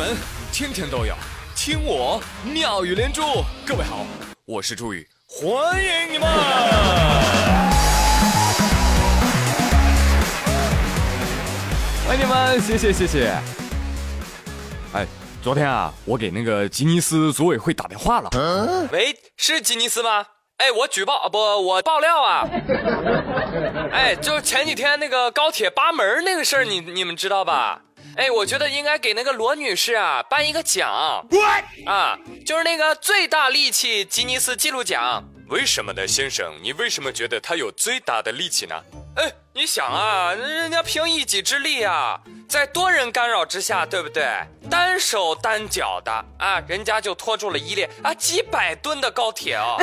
[0.00, 0.16] 门
[0.50, 1.14] 天天都有
[1.54, 3.20] 听我妙语连珠。
[3.66, 4.06] 各位好，
[4.46, 6.26] 我是朱宇，欢迎你们！
[12.06, 13.30] 欢迎你们，谢谢谢谢。
[14.94, 15.06] 哎，
[15.42, 18.30] 昨天啊，我给那个吉尼斯组委会打电话了。
[18.32, 20.24] 嗯喂，是吉尼斯吗？
[20.56, 22.48] 哎，我举报不，我爆料啊！
[23.92, 27.82] 哎，就是前几天那个高铁扒门那个事儿，你你们知道吧？
[28.16, 30.90] 哎，我觉得应该给那个罗女士啊颁一个奖
[31.86, 35.24] 啊，就是那个最大力气吉尼斯纪录奖。
[35.48, 36.54] 为什么呢，先生？
[36.62, 38.76] 你为什么觉得他有最大的力气呢？
[39.16, 44.24] 哎，你想啊，人家凭一己之力啊，在多人干扰之下，对不对？
[44.70, 49.76] 单手单脚的啊，人家就拖住了一列啊几百吨的高铁哦。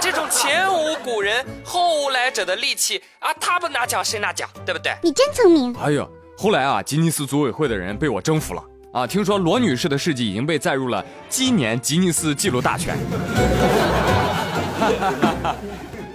[0.00, 4.48] 这种前无古人后无来者的力气啊，他不拿奖谁拿奖？
[4.64, 4.94] 对不对？
[5.02, 5.76] 你真聪明。
[5.82, 6.06] 哎呀，
[6.42, 9.06] 后来啊，吉尼斯组委会的人被我征服了啊！
[9.06, 12.96] 听说罗女士的事迹已经被载入了今年吉尼斯纪录大全。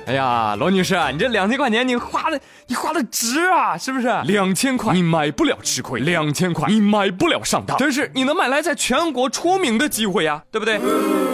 [0.08, 4.08] 哎呀，罗女士，你这两千块钱你花的，你花的值啊，是不是？
[4.24, 10.80] 两千块你买不了吃亏，两千块你买不了上当，但是你能买来在全国出名的机会呀，对不对？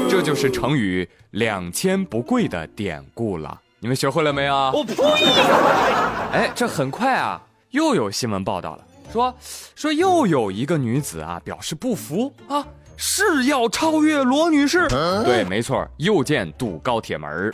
[0.10, 3.58] 这就是成语“两千不贵”的典故了。
[3.80, 4.54] 你们学会了没有？
[4.54, 4.94] 我呸！
[6.34, 8.84] 哎，这很快啊，又有新闻报道了，
[9.14, 9.34] 说
[9.76, 14.90] 说又有一个女子啊表示不服啊，是要超越罗女士。
[15.24, 17.50] 对，没错，又见堵高铁门儿。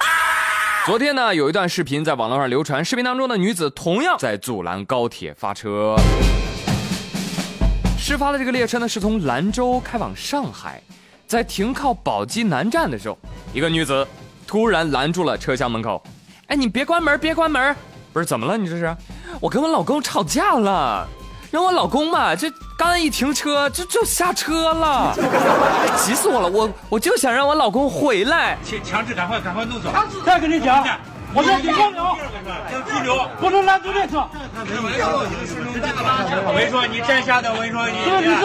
[0.87, 5.95] 昨天呢，有一段视频在网络上流传，视频当中的女子同样在阻拦高铁发车。
[7.99, 10.81] 事发的这个列车呢，是从兰州开往上海，
[11.27, 13.15] 在停靠宝鸡南站的时候，
[13.53, 14.07] 一个女子
[14.47, 16.01] 突然拦住了车厢门口。
[16.47, 17.75] 哎，你别关门，别关门！
[18.17, 18.57] 不是怎么了？
[18.57, 18.97] 你这是？
[19.39, 21.07] 我跟我老公吵架了。
[21.51, 25.15] 让我老公嘛，这刚一停车就就下车了，
[26.03, 26.49] 急死我了！
[26.49, 29.89] 我我就想让我老公回来，强强制赶快赶快弄走。
[30.25, 30.85] 再跟你讲，
[31.33, 31.79] 我要拘留，
[32.73, 34.27] 要拘留，不能拦住列车。
[34.27, 34.33] 我
[36.57, 38.41] 跟你说，你站下的，我跟你说，你这个女子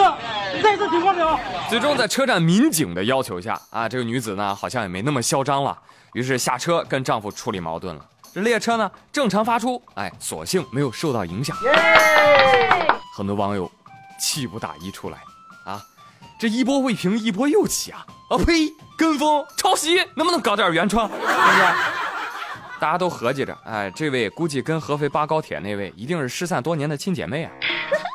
[0.63, 1.37] 再次警告了。
[1.69, 5.77] 最终在车站民警的要求下，啊，这个女子呢好像也没那么嚣张了，
[6.13, 8.01] 于是下车跟丈夫处理矛盾了。
[8.33, 11.55] 这列车呢正常发出，哎，所幸没有受到影响。
[13.15, 13.71] 很多网友
[14.19, 15.17] 气不打一处来，
[15.65, 15.79] 啊，
[16.39, 18.05] 这一波未平一波又起啊！
[18.29, 21.07] 啊呸，跟风抄袭，能不能搞点原创？
[21.13, 21.63] 是不是？
[22.79, 27.51] 大家都合计着，哎，这位估计跟合肥扒高铁那位一定是失散多年的亲姐妹啊。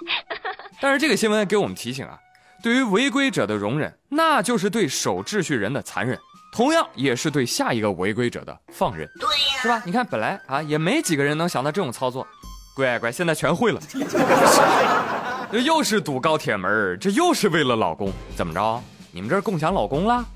[0.81, 2.19] 但是这个新闻给我们提醒啊，
[2.61, 6.19] 对于违规者的容忍，那就是对守秩序人的残忍，
[6.59, 9.81] 同样也是对下一个违规者的放任，对呀，是吧？
[9.87, 12.27] 你看，本来啊也没几个人能想到这种操作。
[12.75, 13.81] 乖乖，现在全会了。
[15.53, 18.83] 这又是堵高铁门这又是为了老公，怎么着？
[19.13, 20.27] 你们这儿共享老公了？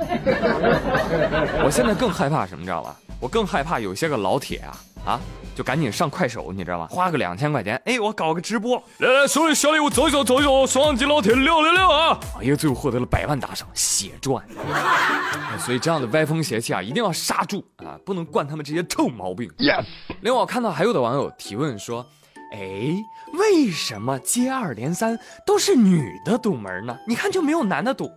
[1.64, 2.94] 我现在更害怕什么，知道吧？
[3.18, 5.20] 我更害怕有些个老铁啊啊，
[5.54, 6.86] 就赶紧上快手，你知道吗？
[6.90, 12.18] 花个两千块钱，哎，我搞个直播，来来，所有小礼物走一走，走一走，双击老铁六六六啊！
[12.40, 14.44] 哎呀，最后获得了百万打赏，血赚。
[15.58, 19.50] 所以这样的歪风邪气啊，一定要刹住啊，不能惯他们这些臭毛病。
[19.58, 19.84] Yes。
[20.20, 22.06] 另外，我看到还有的网友提问说。
[22.54, 22.94] 哎，
[23.32, 26.94] 为什么接二连三都是女的堵门呢？
[27.08, 28.12] 你看就没有男的堵。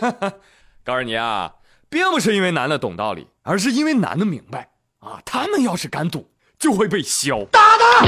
[0.84, 1.50] 告诉你啊，
[1.88, 4.68] 并不是因为男的懂道理，而是因为男的明白
[5.04, 6.26] 啊，他们要是敢赌，
[6.58, 7.46] 就会被削。
[7.52, 8.06] 打他！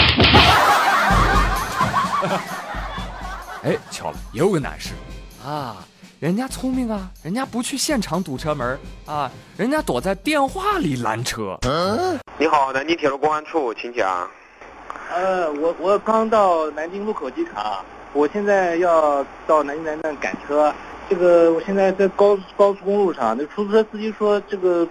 [3.63, 4.95] 哎，巧了，也有个男士
[5.45, 5.77] 啊，
[6.19, 11.59] 人家聪明啊，人家不去现场堵车门啊，人家躲在电话里拦车。
[11.67, 14.27] 嗯你好，南京铁路公安处，请讲。
[15.13, 20.73] 呃，我我刚到南京禄口机场，我现在要到南京南站赶车。
[21.09, 24.87] 这个我现在在高高速公路上，那出租车司机说这个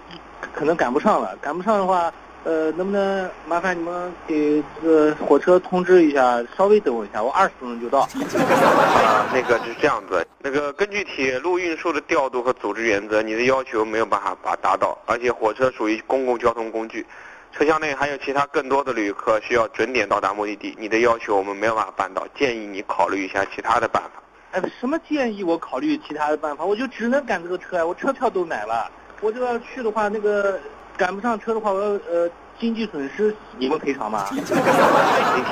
[0.56, 2.10] 可能赶不上了，赶不上的话，
[2.44, 8.00] 呃，能不能麻烦你们给这个火车通知一下，稍微等我一下，我二十分钟就到。
[8.00, 17.06] 啊，那个是这样子，那个根据铁路运输的调度和组织原则，你的要求没有办法把达到，而且火车属于公共交通工具。
[17.52, 24.22] 车厢内还有其他更多的旅客需要准点到达目的地，你的要求我们没有办法办到，建议你考虑一下其他的办法。
[24.52, 26.64] 哎，什么建议我考虑其他的办法？
[26.64, 28.90] 我就只能赶这个车呀，我车票都买了，
[29.20, 30.58] 我这个去的话，那个
[30.96, 32.28] 赶不上车的话，我要呃
[32.58, 34.26] 经济损失你们赔偿吗？
[34.32, 34.42] 您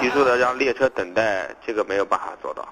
[0.00, 2.66] 提出的让列车等待，这个没有办法做到。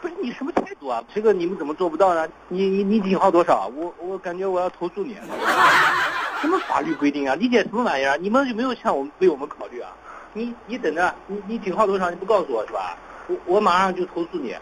[0.00, 1.02] 不是你什么态度啊？
[1.14, 2.26] 这个你们怎么做不到呢？
[2.48, 3.70] 你你你警号多少？
[3.74, 5.16] 我我感觉我要投诉你。
[6.40, 7.34] 什么法律规定啊？
[7.34, 8.16] 理解什么玩意儿？
[8.16, 9.90] 你们有没有向我们为我们考虑啊？
[10.32, 12.08] 你你等着，你你警号多少？
[12.08, 12.96] 你不告诉我是吧？
[13.26, 14.56] 我我马上就投诉你。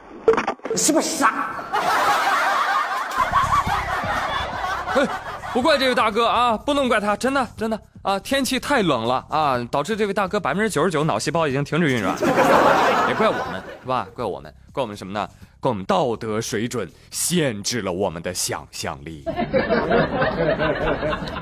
[0.76, 1.50] 是不是傻？
[5.58, 12.16] 嘿，不怪这位大哥啊，不能怪他，真的真的啊，天气太冷了啊，导致这位大哥百分之九十九脑细胞已经停止运转，
[13.08, 14.06] 也怪我们是吧？
[14.14, 15.28] 怪我们，怪我们什么呢？
[15.58, 19.24] 怪我们道德水准限制了我们的想象力。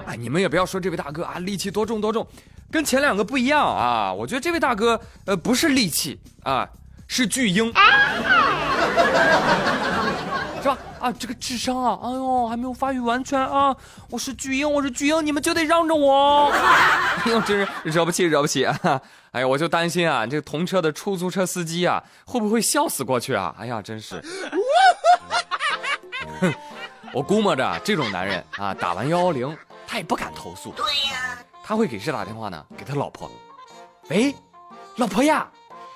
[0.06, 2.26] 哎，你们也不要说这位大哥啊，戾气多重多重，
[2.72, 4.10] 跟前两个不一样啊。
[4.10, 6.66] 我觉得这位大哥呃不是戾气啊，
[7.06, 7.70] 是巨婴。
[11.06, 13.76] 啊，这个智商啊，哎呦，还没有发育完全啊！
[14.10, 16.50] 我是巨婴，我是巨婴，你们就得让着我。
[17.24, 19.00] 哎呦，真是惹不起，惹不起啊！
[19.30, 23.54] 哎呀，我就担心啊，这个同车的出租车司机啊，会不会笑死过去啊？
[23.56, 24.20] 哎呀，真是。
[26.40, 26.52] 哼，
[27.14, 29.56] 我估摸着这种男人啊，打完幺幺零，
[29.86, 30.72] 他也不敢投诉。
[30.72, 31.38] 对呀。
[31.62, 32.66] 他会给谁打电话呢？
[32.76, 33.30] 给他老婆。
[34.08, 34.34] 喂，
[34.96, 35.48] 老婆呀，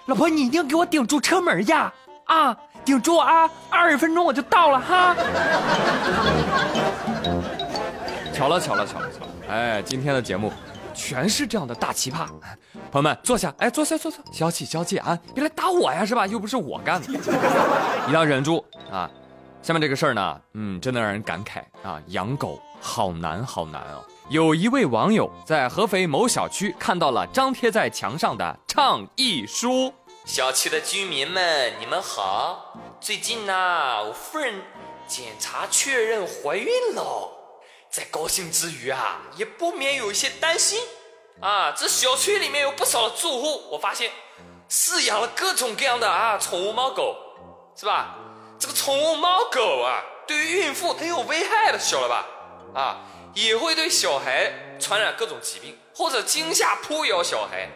[0.06, 1.92] 老婆，你一定给我顶住车门呀！
[2.26, 2.56] 啊。
[2.84, 3.48] 顶住啊！
[3.68, 5.14] 二十分钟我就到了哈。
[8.32, 9.30] 巧了巧了巧了巧了！
[9.48, 10.52] 哎，今天的节目
[10.94, 12.26] 全是这样的大奇葩。
[12.90, 15.18] 朋友们坐下，哎，坐下坐下，消气消气啊！
[15.34, 16.26] 别来打我呀，是吧？
[16.26, 17.16] 又不是我干的，一
[18.06, 19.08] 定要忍住啊！
[19.62, 24.02] 下面这个事儿呢，嗯，真的让人感慨啊，养狗好难好难哦。
[24.30, 29.92] 有一位网友在合肥某小区看到了张贴在墙上的倡议书。
[30.32, 32.72] 小区的居民们，你们好。
[33.00, 34.62] 最近呢，我夫人
[35.08, 37.32] 检查确认怀孕了，
[37.90, 40.80] 在高兴之余啊，也不免有一些担心
[41.40, 41.72] 啊。
[41.72, 44.12] 这小区里面有不少的住户，我发现
[44.70, 47.16] 饲养了各种各样的啊宠物猫狗，
[47.76, 48.14] 是吧？
[48.56, 52.28] 这个宠物猫狗啊，对于孕妇很有危害的，晓得吧？
[52.72, 53.00] 啊，
[53.34, 57.68] 也会对小孩传染各种疾病，或者惊吓扑咬小孩。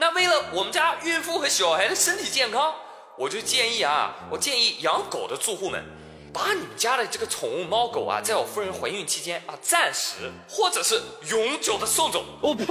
[0.00, 2.74] 那为了我们家孕妇和小孩的身体健康，
[3.18, 5.84] 我就建议啊，我建议养狗的住户们，
[6.32, 12.24] 把你们家的这个宠物猫狗啊，在我夫人怀孕期间啊，暂时或者是永久的送走。
[12.40, 12.64] 我呸！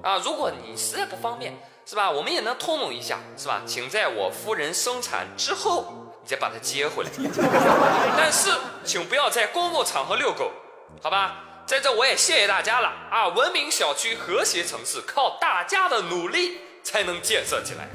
[0.00, 2.08] 啊，如果你实在不方便，是吧？
[2.08, 3.62] 我们也能通融一下，是吧？
[3.66, 5.92] 请在我夫人生产之后，
[6.22, 7.10] 你再把它接回来。
[8.16, 8.48] 但是，
[8.84, 10.52] 请不要在公共场合遛狗，
[11.02, 11.49] 好吧？
[11.70, 13.28] 在这我也谢谢大家了啊！
[13.28, 17.88] 文明小区、和谐城市，靠大家的努力才能建设起来，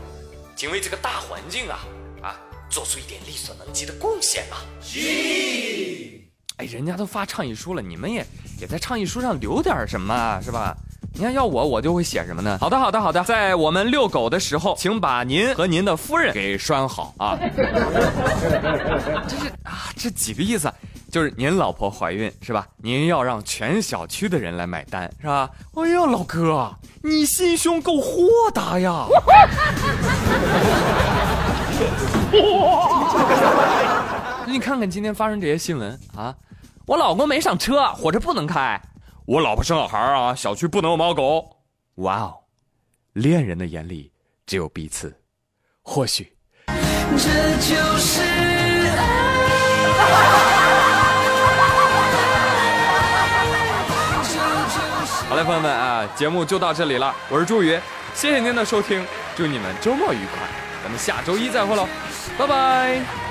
[0.55, 1.79] 请为这个大环境啊
[2.23, 2.39] 啊
[2.69, 4.61] 做出一点力所能及的贡献吧。
[6.55, 8.25] 哎，人家都发倡议书了，你们也
[8.61, 10.73] 也在倡议书上留点什么，是吧？
[11.13, 12.57] 你看，要我我就会写什么呢？
[12.61, 17.37] 好的，好的，好的，在我们遛狗的时候，请把您和您的夫人给拴好啊。
[19.27, 20.71] 这是啊，这几个意思。
[21.15, 22.67] 就是您老婆怀孕是吧？
[22.75, 25.49] 您要让全小区的人来买单是吧？
[25.75, 26.69] 哎呀，老哥，
[27.01, 29.05] 你心胸够豁达呀！
[34.45, 36.35] 你看看今天发生这些新闻啊，
[36.85, 38.77] 我老公没上车，火车不能开；
[39.25, 41.47] 我老婆生小孩啊，小区不能有猫狗。
[41.95, 42.35] 哇哦，
[43.13, 44.11] 恋人的眼里
[44.45, 45.17] 只有彼此，
[45.81, 46.35] 或许
[46.67, 46.75] 这
[47.61, 48.21] 就是
[48.97, 50.54] 爱。
[55.35, 57.13] 好嘞，朋友们啊，节目就到这里了。
[57.27, 57.77] 我是朱宇，
[58.13, 59.05] 谢谢您的收听，
[59.35, 60.47] 祝你们周末愉快。
[60.81, 61.85] 咱们下周一再会喽，
[62.37, 63.24] 拜拜。